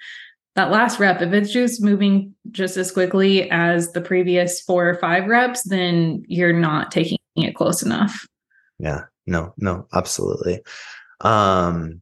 [0.56, 1.22] that last rep.
[1.22, 6.24] If it's just moving just as quickly as the previous four or five reps, then
[6.28, 8.26] you're not taking it close enough.
[8.80, 10.62] Yeah, no, no, absolutely.
[11.22, 12.02] Um,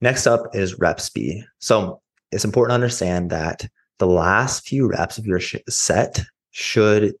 [0.00, 1.44] next up is rep speed.
[1.58, 2.00] So
[2.32, 3.68] it's important to understand that
[3.98, 7.14] the last few reps of your sh- set should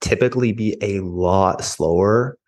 [0.00, 2.38] typically be a lot slower,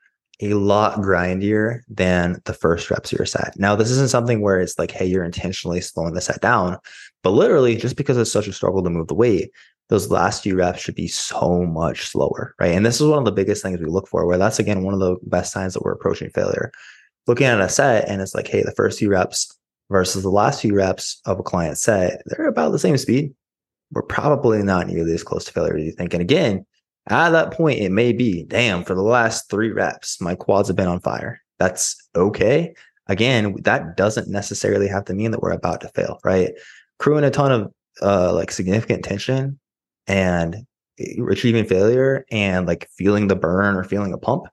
[0.41, 3.55] a lot grindier than the first reps of your set.
[3.57, 6.79] Now, this isn't something where it's like, hey, you're intentionally slowing the set down,
[7.23, 9.51] but literally just because it's such a struggle to move the weight
[9.89, 12.75] those last few reps should be so much slower, right?
[12.75, 14.95] And this is one of the biggest things we look for, where that's again one
[14.95, 16.73] of the best signs that we're approaching failure.
[17.27, 19.57] Looking at a set and it's like, hey, the first few reps
[19.91, 23.35] versus the last few reps of a client set, they're about the same speed.
[23.93, 26.15] We're probably not nearly as close to failure as you think.
[26.15, 26.65] And again,
[27.09, 30.77] At that point, it may be, damn, for the last three reps, my quads have
[30.77, 31.41] been on fire.
[31.59, 32.75] That's okay.
[33.09, 36.53] Again, that doesn't necessarily have to mean that we're about to fail, right?
[36.99, 39.59] Crewing a ton of uh, like significant tension
[40.07, 40.67] and
[40.99, 44.45] eh, achieving failure and like feeling the burn or feeling a pump,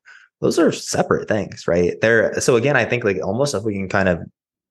[0.42, 2.00] those are separate things, right?
[2.02, 2.40] There.
[2.42, 4.20] So again, I think like almost if we can kind of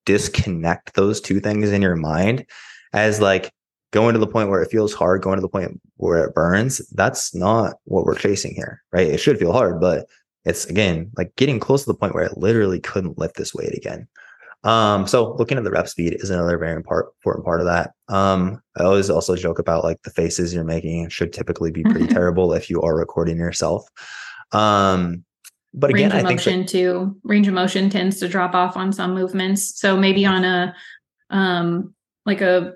[0.07, 2.45] disconnect those two things in your mind
[2.93, 3.53] as like
[3.93, 6.79] going to the point where it feels hard, going to the point where it burns,
[6.91, 9.07] that's not what we're chasing here, right?
[9.07, 10.07] It should feel hard, but
[10.45, 13.75] it's again like getting close to the point where i literally couldn't lift this weight
[13.77, 14.09] again.
[14.63, 17.93] Um, so looking at the rep speed is another very important part of that.
[18.09, 22.07] Um, I always also joke about like the faces you're making should typically be pretty
[22.09, 23.89] terrible if you are recording yourself.
[24.53, 25.25] Um,
[25.73, 27.17] but again, range I think motion that, too.
[27.23, 29.79] Range of motion tends to drop off on some movements.
[29.79, 30.75] So maybe on a
[31.31, 31.95] um
[32.27, 32.75] like a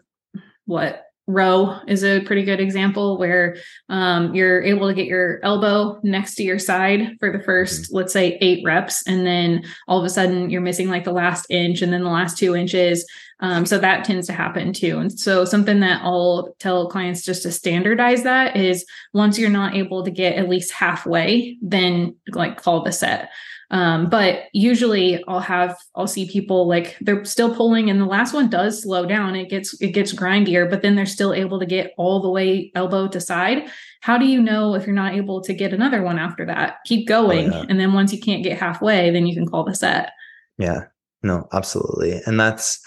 [0.66, 3.56] what row is a pretty good example where
[3.88, 7.96] um, you're able to get your elbow next to your side for the 1st mm-hmm.
[7.96, 11.46] let's say eight reps and then all of a sudden you're missing like the last
[11.50, 13.06] inch and then the last two inches.
[13.40, 14.98] Um, so that tends to happen too.
[14.98, 19.74] And so something that i'll tell clients just to standardize that is once you're not
[19.74, 23.30] able to get at least halfway then like call the set
[23.70, 28.34] um, but usually I'll have I'll see people like they're still pulling and the last
[28.34, 29.36] one does slow down.
[29.36, 32.70] It gets it gets grindier, but then they're still able to get all the way
[32.74, 33.68] elbow to side.
[34.00, 36.78] How do you know if you're not able to get another one after that?
[36.84, 37.52] Keep going.
[37.52, 37.66] Oh, yeah.
[37.68, 40.12] And then once you can't get halfway, then you can call the set.
[40.58, 40.84] Yeah.
[41.22, 42.20] No, absolutely.
[42.26, 42.86] And that's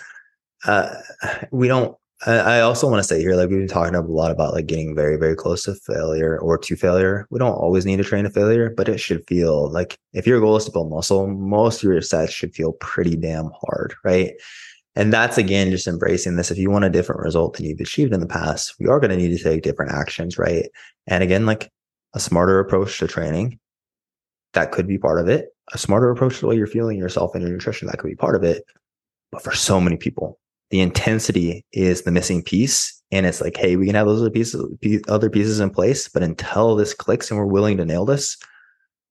[0.65, 0.93] uh
[1.51, 4.53] we don't I also want to say here, like we've been talking a lot about
[4.53, 7.27] like getting very, very close to failure or to failure.
[7.29, 10.39] We don't always need to train to failure, but it should feel like if your
[10.39, 14.33] goal is to build muscle, most of your sets should feel pretty damn hard, right?
[14.95, 16.49] And that's again just embracing this.
[16.49, 19.11] If you want a different result than you've achieved in the past, we are going
[19.11, 20.65] to need to take different actions, right?
[21.05, 21.71] And again, like
[22.15, 23.59] a smarter approach to training,
[24.53, 25.49] that could be part of it.
[25.71, 28.15] A smarter approach to the way you're feeling yourself and your nutrition, that could be
[28.15, 28.63] part of it.
[29.31, 32.93] But for so many people, the intensity is the missing piece.
[33.11, 34.65] And it's like, hey, we can have those other pieces,
[35.07, 38.37] other pieces in place, but until this clicks and we're willing to nail this,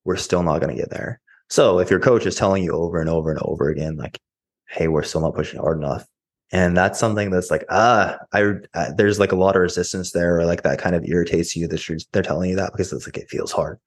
[0.04, 1.20] we're still not going to get there.
[1.48, 4.20] So if your coach is telling you over and over and over again, like,
[4.68, 6.06] hey, we're still not pushing hard enough,
[6.52, 10.38] and that's something that's like, ah, I, I there's like a lot of resistance there,
[10.38, 13.16] or like that kind of irritates you that they're telling you that because it's like
[13.16, 13.78] it feels hard.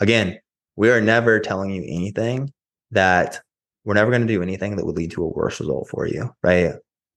[0.00, 0.38] Again,
[0.76, 2.52] we are never telling you anything
[2.90, 3.40] that
[3.84, 6.30] we're never going to do anything that would lead to a worse result for you,
[6.42, 6.74] right?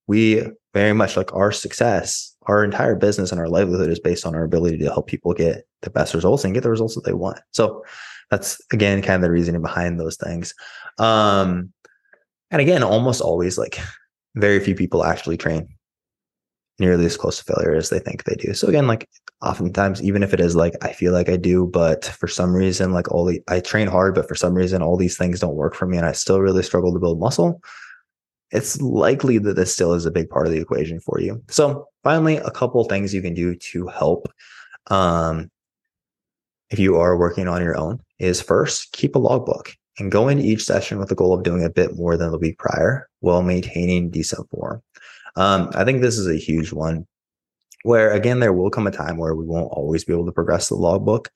[0.07, 0.43] We
[0.73, 4.43] very much like our success, our entire business and our livelihood is based on our
[4.43, 7.39] ability to help people get the best results and get the results that they want.
[7.51, 7.83] So
[8.31, 10.53] that's again kind of the reasoning behind those things.
[10.97, 11.73] Um,
[12.51, 13.79] and again, almost always like
[14.35, 15.67] very few people actually train
[16.79, 18.53] nearly as close to failure as they think they do.
[18.53, 19.09] So again, like
[19.41, 22.93] oftentimes, even if it is like I feel like I do, but for some reason,
[22.93, 25.75] like all the I train hard, but for some reason all these things don't work
[25.75, 27.61] for me and I still really struggle to build muscle
[28.51, 31.41] it's likely that this still is a big part of the equation for you.
[31.49, 34.27] So, finally, a couple things you can do to help
[34.87, 35.51] um,
[36.69, 40.43] if you are working on your own is first keep a logbook and go into
[40.43, 43.41] each session with the goal of doing a bit more than the week prior while
[43.41, 44.81] maintaining decent form.
[45.35, 47.05] Um, I think this is a huge one
[47.83, 50.69] where, again, there will come a time where we won't always be able to progress
[50.69, 51.29] the logbook.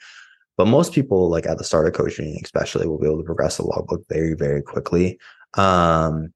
[0.58, 3.58] But most people, like at the start of coaching, especially, will be able to progress
[3.58, 5.18] the logbook very, very quickly.
[5.54, 6.34] Um,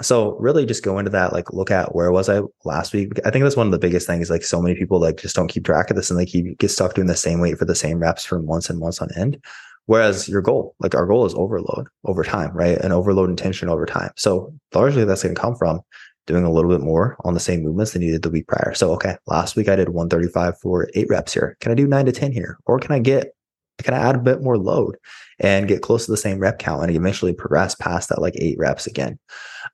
[0.00, 3.12] so really just go into that like look at where was i last week?
[3.24, 5.48] I think that's one of the biggest things like so many people like just don't
[5.48, 7.74] keep track of this and they keep get stuck doing the same weight for the
[7.74, 9.42] same reps for months and months on end.
[9.86, 12.78] Whereas your goal like our goal is overload over time right?
[12.78, 14.10] And overload intention over time.
[14.16, 15.80] So largely that's going to come from
[16.26, 18.74] doing a little bit more on the same movements than you did the week prior.
[18.74, 21.56] So okay last week i did 135 for eight reps here.
[21.60, 22.58] Can i do nine to 10 here?
[22.66, 23.34] Or can i get
[23.78, 24.96] can I add a bit more load
[25.38, 28.58] and get close to the same rep count and eventually progress past that like eight
[28.58, 29.18] reps again?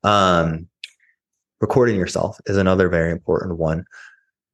[0.02, 0.68] Um,
[1.60, 3.84] recording yourself is another very important one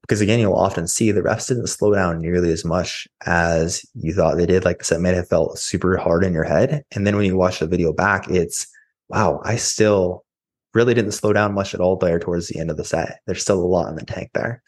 [0.03, 4.13] because again, you'll often see the reps didn't slow down nearly as much as you
[4.13, 4.65] thought they did.
[4.65, 6.83] Like the set may have felt super hard in your head.
[6.91, 8.67] And then when you watch the video back, it's
[9.09, 10.25] wow, I still
[10.75, 13.21] really didn't slow down much at all there towards the end of the set.
[13.27, 14.63] There's still a lot in the tank there.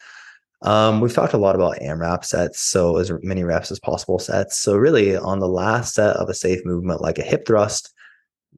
[0.63, 4.57] Um, we've talked a lot about AMRAP sets, so as many reps as possible sets.
[4.57, 7.93] So really, on the last set of a safe movement like a hip thrust,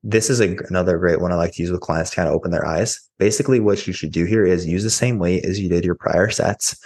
[0.03, 2.35] this is a, another great one I like to use with clients to kind of
[2.35, 3.01] open their eyes.
[3.17, 5.95] Basically, what you should do here is use the same weight as you did your
[5.95, 6.77] prior sets,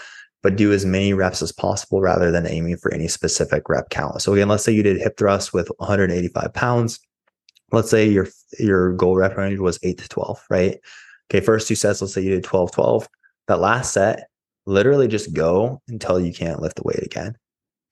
[0.42, 4.22] but do as many reps as possible rather than aiming for any specific rep count.
[4.22, 6.98] So again, let's say you did hip thrust with 185 pounds.
[7.74, 10.80] Let's say your your goal rep range was eight to 12, right?
[11.30, 13.10] Okay, first two sets, let's say you did 12, 12.
[13.48, 14.29] That last set,
[14.70, 17.36] literally just go until you can't lift the weight again.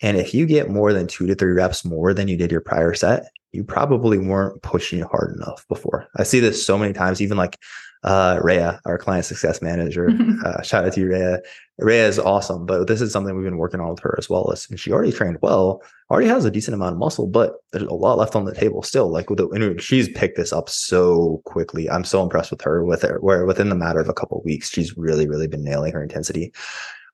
[0.02, 2.62] And if you get more than two to three reps more than you did your
[2.62, 6.08] prior set, you probably weren't pushing hard enough before.
[6.18, 7.58] I see this so many times, even like
[8.04, 10.12] uh Rhea, our client success manager.
[10.46, 11.40] uh, shout out to you, Rhea.
[11.80, 14.52] Rhea is awesome, but this is something we've been working on with her as well.
[14.70, 17.94] And she already trained well, already has a decent amount of muscle, but there's a
[17.94, 19.10] lot left on the table still.
[19.10, 21.88] Like with the, she's picked this up so quickly.
[21.88, 24.46] I'm so impressed with her with her, where within the matter of a couple of
[24.46, 26.52] weeks, she's really, really been nailing her intensity.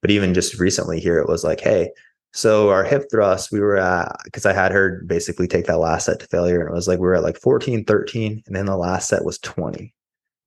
[0.02, 1.92] But even just recently here, it was like, hey,
[2.32, 6.06] so our hip thrust, we were at, because I had her basically take that last
[6.06, 6.62] set to failure.
[6.62, 8.44] And it was like, we were at like 14, 13.
[8.48, 9.94] And then the last set was 20.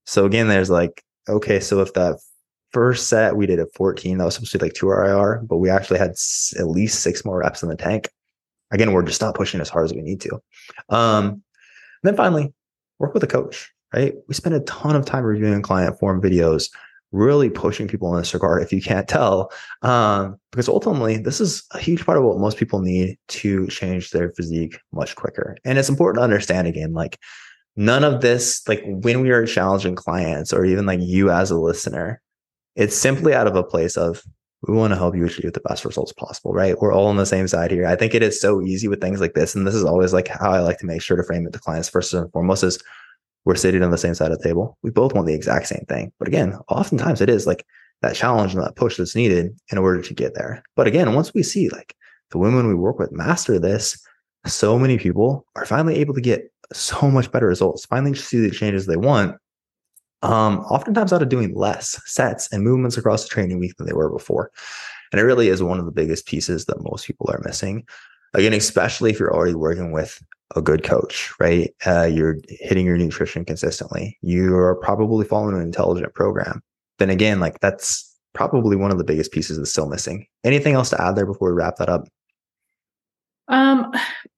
[0.05, 2.19] So again, there's like, okay, so if that
[2.73, 5.59] first set we did a 14, that was supposed to be like two RIR, but
[5.59, 8.09] we actually had s- at least six more reps in the tank.
[8.73, 10.41] Again, we're just not pushing as hard as we need to.
[10.89, 11.43] Um,
[12.03, 12.53] then finally,
[12.99, 14.15] work with a coach, right?
[14.29, 16.71] We spend a ton of time reviewing client form videos,
[17.13, 19.53] really pushing people in this regard if you can't tell.
[19.83, 24.11] Um, because ultimately, this is a huge part of what most people need to change
[24.11, 25.57] their physique much quicker.
[25.65, 27.19] And it's important to understand again, like,
[27.77, 31.59] none of this, like when we are challenging clients or even like you as a
[31.59, 32.21] listener,
[32.77, 34.23] it's simply out of a place of
[34.63, 36.79] we want to help you achieve the best results possible, right?
[36.79, 37.87] We're all on the same side here.
[37.87, 39.55] I think it is so easy with things like this.
[39.55, 41.59] And this is always like how I like to make sure to frame it to
[41.59, 42.79] clients first and foremost is
[43.45, 44.77] we're sitting on the same side of the table.
[44.83, 46.13] We both want the exact same thing.
[46.19, 47.65] But again, oftentimes it is like
[48.03, 50.63] that challenge and that push that's needed in order to get there.
[50.75, 51.95] But again, once we see like
[52.31, 53.99] the women we work with master this,
[54.47, 58.51] so many people are finally able to get so much better results, finally see the
[58.51, 59.37] changes they want.
[60.23, 63.93] Um, oftentimes out of doing less sets and movements across the training week than they
[63.93, 64.51] were before.
[65.13, 67.87] And it really is one of the biggest pieces that most people are missing.
[68.35, 70.23] Again, especially if you're already working with
[70.55, 71.75] a good coach, right?
[71.87, 74.19] Uh, you're hitting your nutrition consistently.
[74.23, 76.63] You are probably following an intelligent program.
[76.99, 80.27] Then again, like that's probably one of the biggest pieces that's still missing.
[80.45, 82.09] Anything else to add there before we wrap that up?
[83.49, 83.93] Um,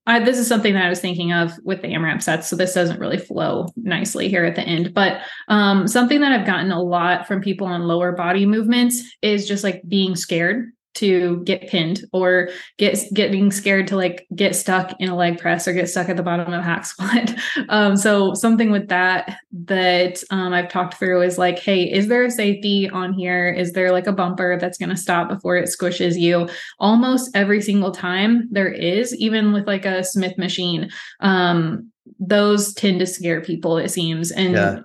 [0.07, 2.73] I, this is something that I was thinking of with the AMRAP sets, so this
[2.73, 4.95] doesn't really flow nicely here at the end.
[4.95, 9.47] But um, something that I've gotten a lot from people on lower body movements is
[9.47, 14.95] just like being scared to get pinned or get getting scared to like get stuck
[14.99, 17.35] in a leg press or get stuck at the bottom of a hack squat.
[17.69, 22.25] Um, so something with that that um, I've talked through is like, hey, is there
[22.25, 23.49] a safety on here?
[23.49, 26.49] Is there like a bumper that's going to stop before it squishes you?
[26.81, 30.91] Almost every single time there is, even with like a Smith machine.
[31.21, 34.53] Um, those tend to scare people, it seems, and.
[34.53, 34.81] Yeah.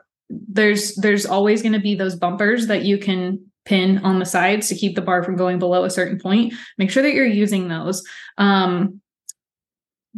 [0.48, 4.68] There's there's always going to be those bumpers that you can pin on the sides
[4.70, 6.54] to keep the bar from going below a certain point.
[6.78, 8.04] Make sure that you're using those.
[8.38, 9.02] Um,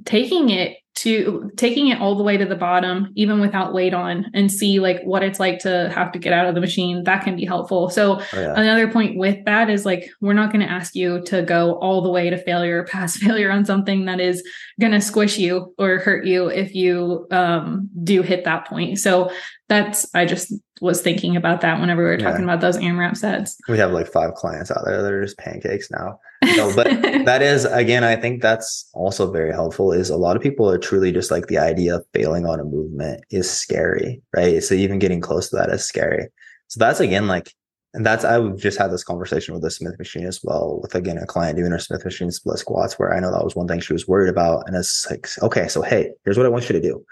[0.03, 4.25] taking it to taking it all the way to the bottom even without weight on
[4.33, 7.23] and see like what it's like to have to get out of the machine that
[7.23, 8.53] can be helpful so oh, yeah.
[8.55, 12.01] another point with that is like we're not going to ask you to go all
[12.01, 14.41] the way to failure past failure on something that is
[14.79, 19.29] going to squish you or hurt you if you um, do hit that point so
[19.67, 22.53] that's i just was thinking about that whenever we were talking yeah.
[22.53, 23.57] about those AMRAP sets.
[23.69, 26.19] We have like five clients out there that are just pancakes now.
[26.55, 26.87] No, but
[27.25, 29.91] that is again, I think that's also very helpful.
[29.91, 32.63] Is a lot of people are truly just like the idea of failing on a
[32.63, 34.63] movement is scary, right?
[34.63, 36.27] So even getting close to that is scary.
[36.67, 37.53] So that's again like,
[37.93, 41.17] and that's I've just had this conversation with the Smith machine as well, with again
[41.17, 43.79] a client doing her Smith machine split squats, where I know that was one thing
[43.79, 46.73] she was worried about, and it's like, okay, so hey, here's what I want you
[46.73, 47.05] to do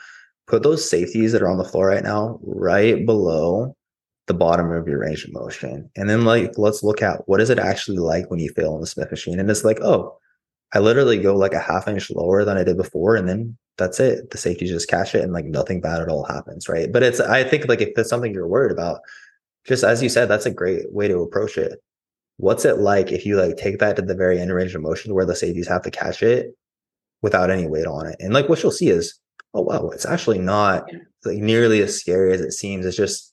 [0.47, 3.75] put those safeties that are on the floor right now right below
[4.27, 5.89] the bottom of your range of motion.
[5.95, 8.81] And then like let's look at what is it actually like when you fail on
[8.81, 9.39] the Smith machine.
[9.39, 10.17] And it's like, oh,
[10.73, 13.15] I literally go like a half inch lower than I did before.
[13.15, 14.29] And then that's it.
[14.31, 16.69] The safeties just catch it and like nothing bad at all happens.
[16.69, 16.91] Right.
[16.91, 19.01] But it's I think like if that's something you're worried about,
[19.65, 21.81] just as you said, that's a great way to approach it.
[22.37, 25.13] What's it like if you like take that to the very end range of motion
[25.13, 26.55] where the safeties have to catch it
[27.21, 28.15] without any weight on it?
[28.19, 29.19] And like what you'll see is
[29.53, 30.89] oh wow, it's actually not
[31.25, 32.85] like nearly as scary as it seems.
[32.85, 33.32] It's just,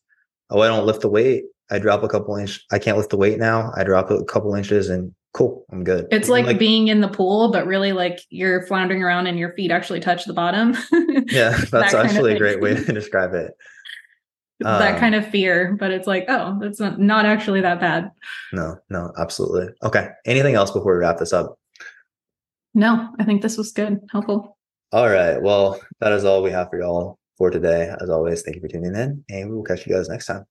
[0.50, 1.44] oh, I don't lift the weight.
[1.70, 2.64] I drop a couple inch.
[2.72, 3.72] I can't lift the weight now.
[3.76, 6.08] I drop a couple inches and cool, I'm good.
[6.10, 9.52] It's like, like, being in the pool, but really like you're floundering around and your
[9.52, 10.76] feet actually touch the bottom.
[11.28, 13.52] yeah, that's that actually a great way to describe it.
[14.60, 18.10] that um, kind of fear, but it's like, oh, that's not, not actually that bad.
[18.52, 19.68] No, no, absolutely.
[19.84, 20.08] Okay.
[20.26, 21.56] Anything else before we wrap this up?
[22.74, 24.56] No, I think this was good, helpful.
[24.92, 25.40] All right.
[25.40, 27.90] Well, that is all we have for y'all for today.
[28.02, 30.44] As always, thank you for tuning in, and we will catch you guys next time.